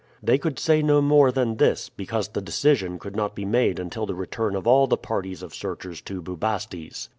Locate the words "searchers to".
5.53-6.23